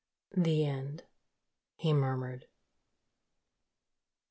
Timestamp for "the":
0.35-0.65